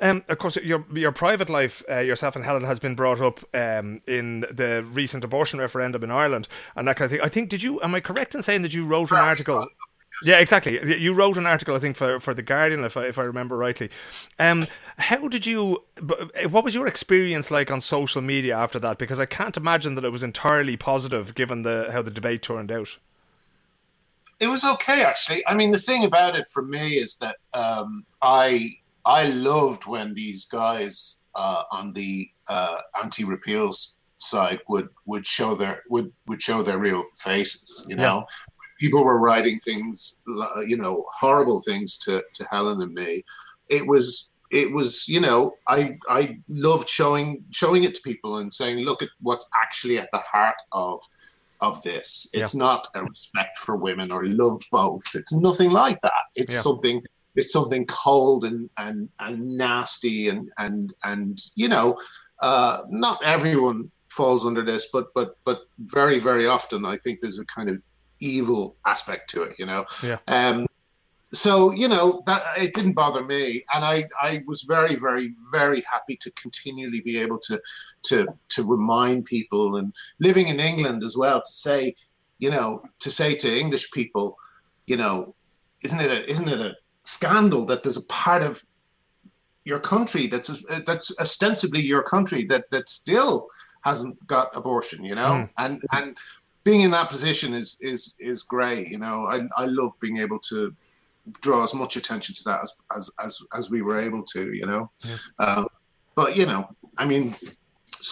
[0.00, 3.40] Um, of course, your your private life, uh, yourself and Helen, has been brought up
[3.54, 7.20] um, in the recent abortion referendum in Ireland and that kind of thing.
[7.20, 7.80] I think, did you?
[7.82, 9.66] Am I correct in saying that you wrote an article?
[10.24, 10.80] Yeah, exactly.
[11.00, 13.56] You wrote an article, I think, for, for the Guardian, if I, if I remember
[13.56, 13.88] rightly.
[14.40, 14.66] Um,
[14.98, 15.84] how did you?
[16.50, 18.98] What was your experience like on social media after that?
[18.98, 22.72] Because I can't imagine that it was entirely positive, given the how the debate turned
[22.72, 22.98] out.
[24.40, 28.04] it was okay actually i mean the thing about it for me is that um
[28.22, 28.70] i
[29.08, 33.70] i loved when these guys uh on the uh anti-repeal
[34.18, 38.24] side would would show their would would show their real faces you know
[38.78, 40.20] people were writing things
[40.66, 43.22] you know horrible things to to helen and me
[43.70, 48.52] it was it was you know i i loved showing showing it to people and
[48.52, 51.00] saying look at what's actually at the heart of
[51.60, 52.28] of this.
[52.32, 55.02] It's not a respect for women or love both.
[55.14, 56.12] It's nothing like that.
[56.36, 56.60] It's Yeah.
[56.60, 57.02] something
[57.38, 61.98] it's something cold and and and nasty and and and you know,
[62.40, 67.38] uh, not everyone falls under this, but but but very very often I think there's
[67.38, 67.80] a kind of
[68.20, 69.58] evil aspect to it.
[69.58, 69.86] You know.
[70.02, 70.18] Yeah.
[70.26, 70.66] Um,
[71.32, 75.82] so you know that it didn't bother me, and I I was very very very
[75.82, 77.60] happy to continually be able to
[78.04, 81.94] to to remind people and living in England as well to say,
[82.38, 84.36] you know, to say to English people,
[84.86, 85.34] you know,
[85.84, 86.72] isn't it a isn't it a
[87.08, 88.62] scandal that there's a part of
[89.64, 90.50] your country that's
[90.86, 93.48] that's ostensibly your country that that still
[93.82, 95.50] hasn't got abortion, you know, Mm.
[95.64, 96.08] and and
[96.64, 99.16] being in that position is is is great, you know.
[99.34, 100.58] I I love being able to
[101.44, 104.66] draw as much attention to that as as as, as we were able to, you
[104.70, 104.82] know.
[105.44, 105.66] Um,
[106.14, 106.62] but you know,
[107.02, 107.34] I mean,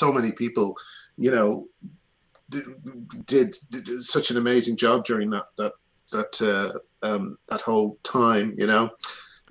[0.01, 0.69] so many people,
[1.25, 1.49] you know,
[2.53, 2.65] did,
[3.27, 5.73] did, did such an amazing job during that that
[6.13, 8.55] that uh, um, that whole time.
[8.59, 8.91] You know,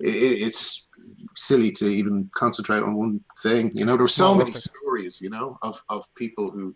[0.00, 0.88] it, it's
[1.34, 3.70] silly to even concentrate on one thing.
[3.74, 5.20] You know, there were so many stories.
[5.20, 6.74] You know, of of people who,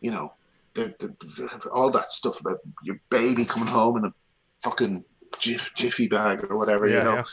[0.00, 0.32] you know,
[0.74, 4.14] the, the, all that stuff about your baby coming home in a
[4.62, 5.04] fucking
[5.38, 6.88] jiff, jiffy bag or whatever.
[6.88, 7.24] Yeah, you know.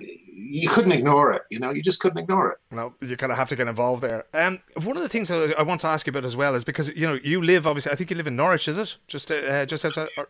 [0.00, 1.72] You couldn't ignore it, you know.
[1.72, 2.58] You just couldn't ignore it.
[2.70, 4.26] No, you kind of have to get involved there.
[4.32, 6.62] Um, one of the things that I want to ask you about as well is
[6.62, 7.90] because you know you live obviously.
[7.90, 8.96] I think you live in Norwich, is it?
[9.08, 10.08] Just uh, just outside.
[10.16, 10.28] Or,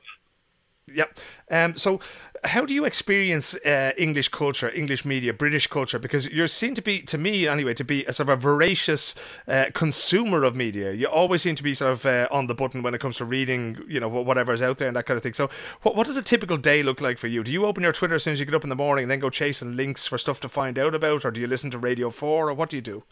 [0.95, 1.19] Yep.
[1.51, 2.01] Um, so,
[2.45, 5.99] how do you experience uh, English culture, English media, British culture?
[5.99, 9.15] Because you seem to be, to me anyway, to be a sort of a voracious
[9.49, 10.93] uh, consumer of media.
[10.93, 13.25] You always seem to be sort of uh, on the button when it comes to
[13.25, 15.35] reading, you know, wh- whatever's out there and that kind of thing.
[15.35, 15.51] So,
[15.83, 17.43] what, what does a typical day look like for you?
[17.43, 19.11] Do you open your Twitter as soon as you get up in the morning and
[19.11, 21.79] then go chasing links for stuff to find out about, or do you listen to
[21.79, 23.03] Radio 4, or what do you do?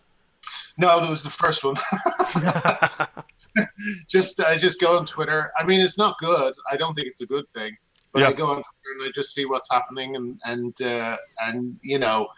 [0.79, 1.77] No, that was the first one.
[4.09, 5.51] just I just go on Twitter.
[5.59, 6.55] I mean, it's not good.
[6.71, 7.77] I don't think it's a good thing.
[8.13, 8.29] But Yeah.
[8.29, 11.99] I go on Twitter and I just see what's happening, and and uh, and you
[11.99, 12.29] know,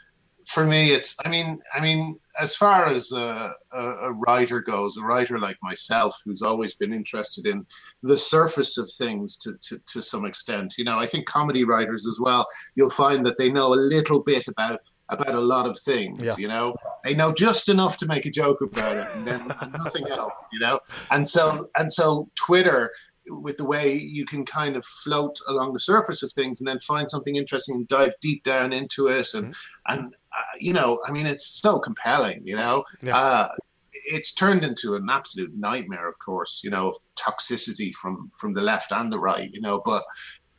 [0.46, 1.14] for me, it's.
[1.24, 5.56] I mean, I mean, as far as a, a, a writer goes, a writer like
[5.62, 7.66] myself, who's always been interested in
[8.02, 10.74] the surface of things to, to, to some extent.
[10.78, 12.46] You know, I think comedy writers as well.
[12.74, 16.20] You'll find that they know a little bit about about a lot of things.
[16.22, 16.34] Yeah.
[16.38, 19.48] You know, they know just enough to make a joke about it, and then
[19.84, 20.42] nothing else.
[20.52, 22.92] You know, and so and so Twitter
[23.30, 26.78] with the way you can kind of float along the surface of things and then
[26.80, 29.92] find something interesting and dive deep down into it and Mm-hmm.
[29.92, 33.18] and uh, you know i mean it's so compelling you know Yeah.
[33.18, 33.48] uh,
[34.06, 38.62] it's turned into an absolute nightmare, of course, you know, of toxicity from from the
[38.62, 40.02] left and the right, you know, but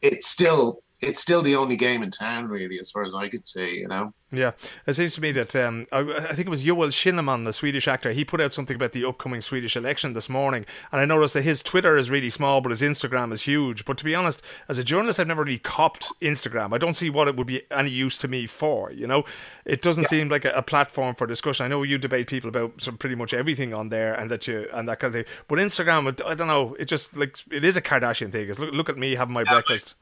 [0.03, 3.47] it's still it's still the only game in town, really, as far as I could
[3.47, 3.77] see.
[3.77, 4.13] You know.
[4.31, 4.51] Yeah,
[4.85, 7.87] it seems to me that um, I, I, think it was Joel Kinnaman, the Swedish
[7.87, 8.11] actor.
[8.11, 11.41] He put out something about the upcoming Swedish election this morning, and I noticed that
[11.41, 13.85] his Twitter is really small, but his Instagram is huge.
[13.85, 16.75] But to be honest, as a journalist, I've never really copped Instagram.
[16.75, 18.91] I don't see what it would be any use to me for.
[18.91, 19.25] You know,
[19.65, 20.09] it doesn't yeah.
[20.09, 21.65] seem like a, a, platform for discussion.
[21.65, 24.67] I know you debate people about some pretty much everything on there, and that you
[24.71, 25.33] and that kind of thing.
[25.47, 26.75] But Instagram, I don't know.
[26.75, 28.47] It just like it is a Kardashian thing.
[28.47, 29.95] It's look, look at me having my yeah, breakfast.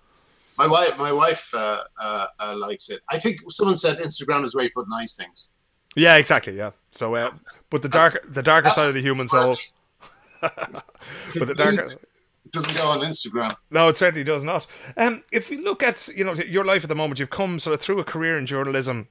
[0.57, 3.01] My wife, my wife uh, uh, uh, likes it.
[3.09, 5.51] I think someone said Instagram is where you put nice things.
[5.95, 6.55] Yeah, exactly.
[6.57, 6.71] Yeah.
[6.91, 7.31] So, uh,
[7.69, 9.57] but the darker, the darker side of the human soul.
[10.41, 10.83] but
[11.33, 11.95] the darker
[12.51, 13.55] doesn't go on Instagram.
[13.71, 14.65] No, it certainly does not.
[14.95, 17.73] Um, if you look at you know your life at the moment, you've come sort
[17.73, 19.09] of through a career in journalism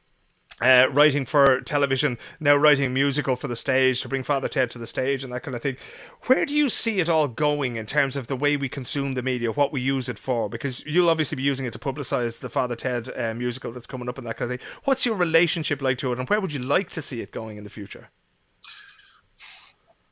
[0.61, 4.79] uh, writing for television, now writing musical for the stage to bring Father Ted to
[4.79, 5.77] the stage and that kind of thing.
[6.23, 9.23] Where do you see it all going in terms of the way we consume the
[9.23, 10.49] media, what we use it for?
[10.49, 14.09] Because you'll obviously be using it to publicise the Father Ted uh, musical that's coming
[14.09, 14.69] up and that kind of thing.
[14.85, 17.59] What's your relationship like to it, and where would you like to see it going
[17.59, 18.09] in the future?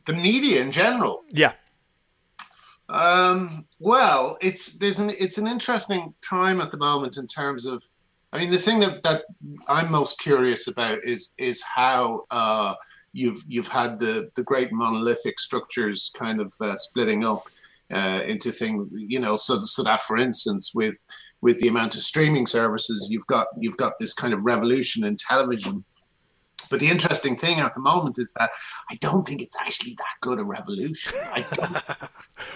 [0.04, 1.24] The media in general.
[1.30, 1.54] Yeah.
[2.90, 7.82] Um, well, it's there's an it's an interesting time at the moment in terms of
[8.34, 9.22] I mean, the thing that, that
[9.68, 12.74] I'm most curious about is is how uh,
[13.12, 17.44] you've you've had the the great monolithic structures kind of uh, splitting up
[17.92, 18.90] uh, into things.
[18.92, 21.04] You know, so so that for instance, with
[21.42, 25.16] with the amount of streaming services, you've got you've got this kind of revolution in
[25.16, 25.84] television
[26.70, 28.50] but the interesting thing at the moment is that
[28.90, 31.14] I don't think it's actually that good a revolution.
[31.32, 31.82] I don't,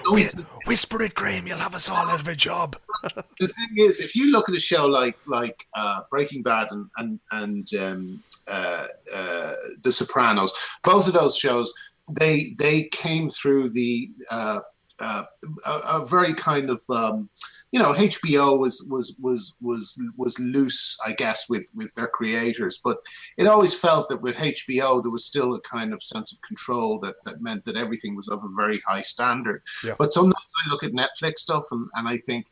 [0.37, 1.47] don't Whisper it, Graham.
[1.47, 2.77] You'll have us all out of a job.
[3.41, 6.89] the thing is, if you look at a show like like uh, Breaking Bad and
[6.97, 11.73] and and um, uh, uh, The Sopranos, both of those shows
[12.11, 14.61] they they came through the uh,
[15.01, 15.25] uh,
[15.65, 17.29] a, a, very kind of um,
[17.71, 22.81] you know HBO was was was was was loose, I guess, with with their creators,
[22.83, 22.99] but
[23.37, 26.99] it always felt that with HBO there was still a kind of sense of control
[27.01, 29.63] that that meant that everything was of a very high standard.
[29.85, 29.95] Yeah.
[29.99, 32.47] But sometimes I look at Netflix stuff and, and I think,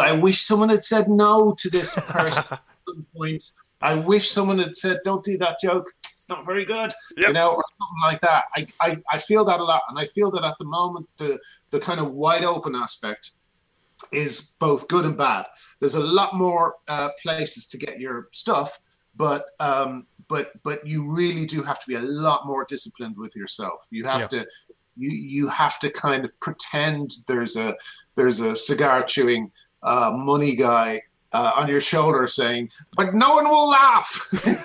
[0.00, 3.42] I wish someone had said no to this person at some point.
[3.82, 7.28] I wish someone had said, "Don't do that joke." It's not very good, yep.
[7.28, 8.44] you know, or something like that.
[8.54, 11.40] I, I, I feel that a lot, and I feel that at the moment the
[11.70, 13.30] the kind of wide open aspect
[14.12, 15.46] is both good and bad.
[15.80, 18.78] There's a lot more uh, places to get your stuff,
[19.16, 23.34] but um, but but you really do have to be a lot more disciplined with
[23.36, 23.86] yourself.
[23.90, 24.26] You have yeah.
[24.26, 24.46] to
[24.96, 27.76] you you have to kind of pretend there's a
[28.14, 29.50] there's a cigar chewing
[29.82, 31.00] uh, money guy
[31.32, 34.28] uh, on your shoulder saying, "But no one will laugh."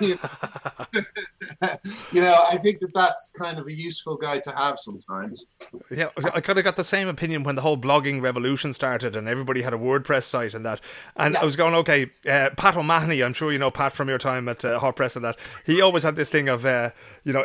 [2.12, 5.46] you know, I think that that's kind of a useful guy to have sometimes.
[5.90, 9.28] Yeah, I kind of got the same opinion when the whole blogging revolution started, and
[9.28, 10.80] everybody had a WordPress site and that.
[11.16, 11.42] And yeah.
[11.42, 13.22] I was going, okay, uh, Pat O'Mahony.
[13.22, 15.36] I'm sure you know Pat from your time at uh, Hot Press and that.
[15.64, 16.90] He always had this thing of, uh,
[17.24, 17.42] you know,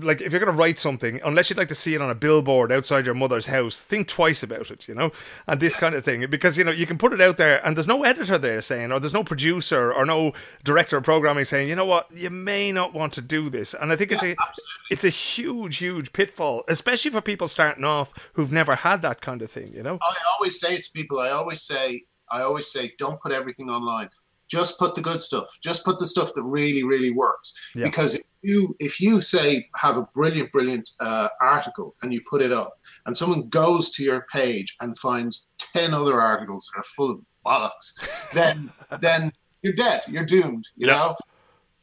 [0.00, 2.14] like if you're going to write something, unless you'd like to see it on a
[2.14, 4.86] billboard outside your mother's house, think twice about it.
[4.86, 5.10] You know,
[5.48, 7.76] and this kind of thing because you know you can put it out there, and
[7.76, 10.32] there's no editor there saying, or there's no producer or no
[10.64, 13.74] director of programming saying, you know what, you may not want to do this.
[13.74, 14.90] And I think it's yeah, a absolutely.
[14.90, 19.40] it's a huge, huge pitfall, especially for people starting off who've never had that kind
[19.42, 19.72] of thing.
[19.72, 23.20] You know, I always say it to people, I always say, I always say, don't
[23.20, 24.10] put everything online.
[24.48, 25.46] Just put the good stuff.
[25.62, 27.54] Just put the stuff that really, really works.
[27.74, 27.84] Yeah.
[27.86, 32.42] Because if you, if you say have a brilliant, brilliant uh, article and you put
[32.42, 36.84] it up, and someone goes to your page and finds ten other articles that are
[36.84, 40.02] full of bollocks, then then you're dead.
[40.08, 40.68] You're doomed.
[40.76, 41.16] You know.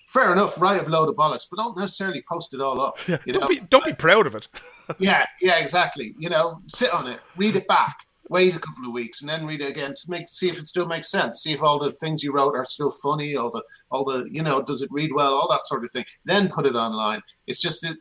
[0.08, 2.98] Fair enough, write a load of bollocks, but don't necessarily post it all up.
[3.08, 3.48] Yeah, don't know?
[3.48, 4.48] be don't be proud of it.
[4.98, 6.16] yeah, yeah, exactly.
[6.18, 9.46] You know, sit on it, read it back, wait a couple of weeks, and then
[9.46, 11.42] read it again to make see if it still makes sense.
[11.42, 14.42] See if all the things you wrote are still funny, all the all the you
[14.42, 16.06] know, does it read well, all that sort of thing.
[16.26, 17.22] Then put it online.
[17.46, 17.98] It's just it,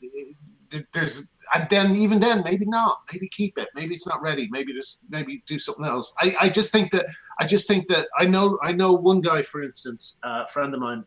[0.93, 4.73] there's and then even then maybe not maybe keep it maybe it's not ready maybe
[4.73, 7.07] just maybe do something else i i just think that
[7.41, 10.75] i just think that i know i know one guy for instance uh, a friend
[10.75, 11.05] of mine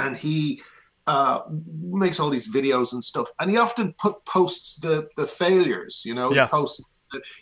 [0.00, 0.60] and he
[1.06, 6.02] uh, makes all these videos and stuff and he often put posts the the failures
[6.04, 6.46] you know yeah.
[6.46, 6.82] posts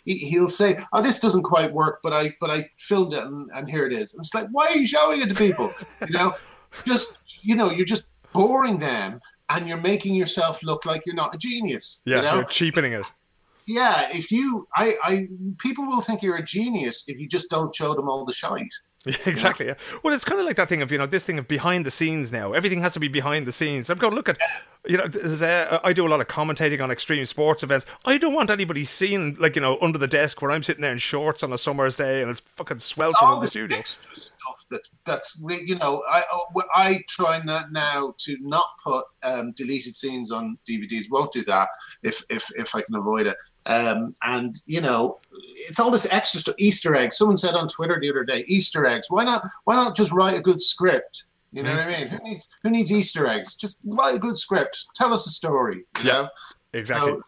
[0.03, 3.49] he, will say, "Oh, this doesn't quite work," but I but I filmed it and,
[3.55, 4.13] and here it is.
[4.13, 5.71] And it's like, why are you showing it to people?
[6.07, 6.35] You know,
[6.85, 9.19] just you know, you're just boring them
[9.53, 12.01] and you're making yourself look like you're not a genius.
[12.05, 12.35] Yeah, you know?
[12.35, 13.05] you're cheapening it.
[13.65, 15.27] Yeah, if you, I, I,
[15.57, 18.73] people will think you're a genius if you just don't show them all the shite.
[19.05, 19.67] Yeah, exactly.
[19.67, 19.75] Yeah.
[20.01, 21.91] Well, it's kind of like that thing of you know this thing of behind the
[21.91, 22.53] scenes now.
[22.53, 23.89] Everything has to be behind the scenes.
[23.89, 24.37] I'm going look at,
[24.85, 27.85] you know, this is, uh, I do a lot of commentating on extreme sports events.
[28.05, 30.91] I don't want anybody seeing like you know under the desk where I'm sitting there
[30.91, 33.77] in shorts on a summer's day and it's fucking sweltering all in the studio.
[33.77, 36.23] extra stuff that that's you know I
[36.73, 41.05] I try not now to not put um, deleted scenes on DVDs.
[41.09, 41.67] Won't do that
[42.03, 43.37] if if if I can avoid it.
[43.65, 45.19] Um, and you know
[45.55, 46.55] it's all this extra stuff.
[46.57, 47.17] Easter eggs.
[47.17, 49.07] Someone said on Twitter the other day, Easter eggs.
[49.09, 49.41] Why not?
[49.65, 51.25] Why not just write a good script?
[51.51, 52.07] You know what I mean?
[52.07, 53.55] Who needs who needs Easter eggs?
[53.55, 54.85] Just write a good script.
[54.95, 55.83] Tell us a story.
[56.03, 56.13] Yeah.
[56.13, 56.29] know?
[56.73, 57.11] Exactly.
[57.11, 57.21] So,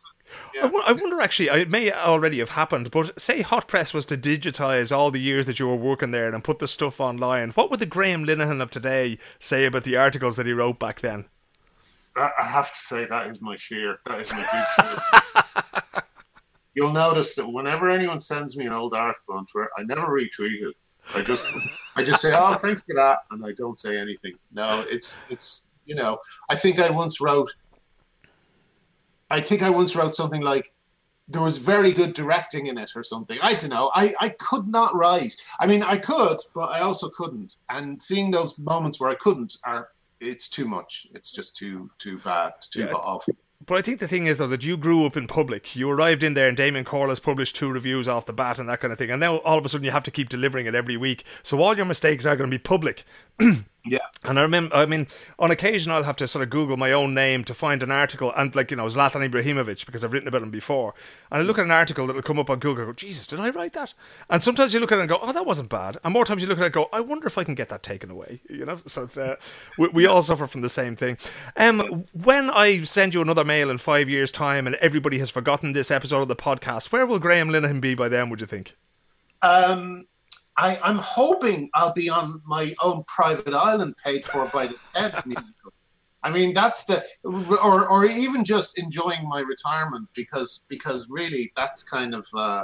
[0.62, 4.18] I I wonder actually, it may already have happened, but say Hot Press was to
[4.18, 7.52] digitize all the years that you were working there and put the stuff online.
[7.52, 11.02] What would the Graham Linehan of today say about the articles that he wrote back
[11.02, 11.26] then?
[12.16, 14.00] I I have to say that is my fear.
[14.06, 14.46] That is my
[14.78, 15.24] big
[15.94, 16.04] fear.
[16.74, 20.62] You'll notice that whenever anyone sends me an old article on Twitter, I never retweet
[20.62, 20.76] it.
[21.14, 21.46] I just,
[21.96, 24.34] I just say, "Oh, thanks for that," and I don't say anything.
[24.52, 26.18] No, it's, it's, you know,
[26.50, 27.54] I think I once wrote,
[29.30, 30.74] I think I once wrote something like,
[31.28, 33.40] there was very good directing in it or something.
[33.42, 33.92] I don't know.
[33.96, 35.36] I, I could not write.
[35.60, 37.56] I mean, I could, but I also couldn't.
[37.70, 39.90] And seeing those moments where I couldn't are
[40.20, 41.08] it's too much.
[41.14, 42.92] It's just too too bad, too Yeah.
[42.94, 43.36] awful.
[43.66, 45.76] But I think the thing is though that you grew up in public.
[45.76, 48.82] You arrived in there and Damien Corless published two reviews off the bat and that
[48.82, 49.10] kind of thing.
[49.10, 51.24] And now all of a sudden you have to keep delivering it every week.
[51.42, 53.04] So all your mistakes are going to be public.
[53.86, 54.00] Yeah.
[54.24, 55.08] And I remember, I mean,
[55.38, 58.34] on occasion I'll have to sort of Google my own name to find an article,
[58.36, 60.94] and like you know, Zlatan Ibrahimovic because I've written about him before.
[61.32, 63.40] And I look at an article that'll come up on Google, and go, Jesus, did
[63.40, 63.94] I write that?
[64.30, 65.98] And sometimes you look at it and go, Oh, that wasn't bad.
[66.04, 67.70] And more times you look at it and go, I wonder if I can get
[67.70, 68.42] that taken away.
[68.56, 69.36] You know, so it's, uh,
[69.78, 71.18] we, we all suffer from the same thing.
[71.58, 75.74] Um, when I send you another mail in five years' time, and everybody has forgotten
[75.74, 78.30] this episode of the podcast, where will Graham Linehan be by then?
[78.30, 78.76] Would you think?
[79.42, 80.08] Um,
[80.58, 85.22] I, I'm hoping I'll be on my own private island paid for by the TED
[85.26, 85.74] musical.
[86.24, 91.84] I mean, that's the, or, or even just enjoying my retirement because because really that's
[91.84, 92.64] kind of uh,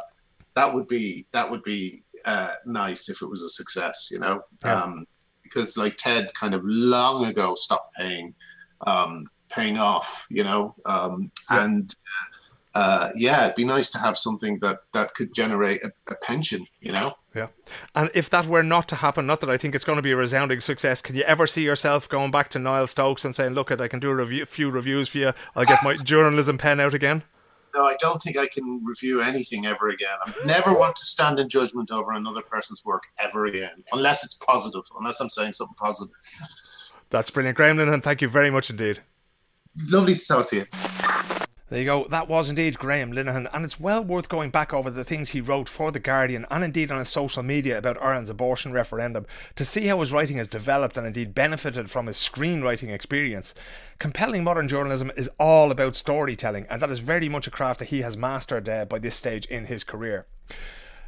[0.55, 4.41] that would be that would be uh, nice if it was a success, you know.
[4.63, 4.81] Yeah.
[4.81, 5.05] Um,
[5.43, 8.33] because like Ted kind of long ago stopped paying
[8.87, 11.65] um, paying off, you know, um, Yeah.
[11.65, 11.95] and
[12.73, 16.65] uh, yeah, it'd be nice to have something that that could generate a, a pension,
[16.79, 17.13] you know.
[17.33, 17.47] Yeah.
[17.95, 20.11] And if that were not to happen, not that I think it's going to be
[20.11, 23.53] a resounding success, can you ever see yourself going back to Niall Stokes and saying,
[23.53, 25.33] "Look, I can do a review, few reviews for you.
[25.55, 27.23] I'll get my journalism pen out again."
[27.73, 30.17] No, I don't think I can review anything ever again.
[30.25, 34.33] I never want to stand in judgment over another person's work ever again, unless it's
[34.33, 36.15] positive, unless I'm saying something positive.
[37.11, 38.03] That's brilliant, Graham Linehan.
[38.03, 38.99] Thank you very much indeed.
[39.89, 41.47] Lovely to talk to you.
[41.71, 42.05] There you go.
[42.09, 45.39] That was indeed Graham Linehan, and it's well worth going back over the things he
[45.39, 49.63] wrote for The Guardian and indeed on his social media about Ireland's abortion referendum to
[49.63, 53.55] see how his writing has developed and indeed benefited from his screenwriting experience.
[53.99, 57.87] Compelling modern journalism is all about storytelling, and that is very much a craft that
[57.87, 60.25] he has mastered uh, by this stage in his career.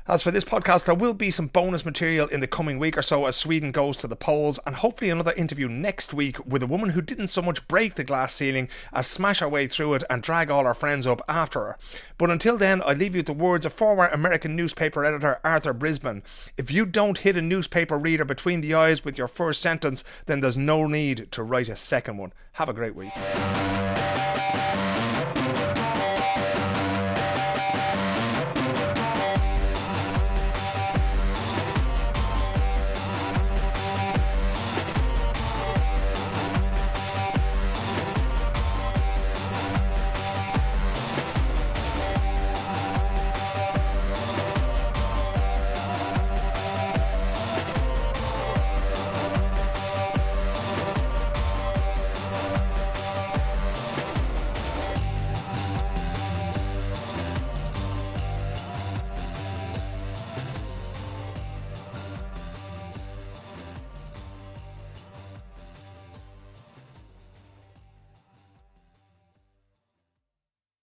[0.05, 3.01] As for this podcast, there will be some bonus material in the coming week or
[3.01, 6.67] so as Sweden goes to the polls, and hopefully another interview next week with a
[6.67, 10.03] woman who didn't so much break the glass ceiling as smash her way through it
[10.09, 11.77] and drag all her friends up after her.
[12.17, 15.71] But until then, I leave you with the words of former American newspaper editor Arthur
[15.71, 16.21] Brisbane.
[16.57, 20.41] If you don't hit a newspaper reader between the eyes with your first sentence, then
[20.41, 22.33] there's no need to write a second one.
[22.51, 23.13] Have a great week.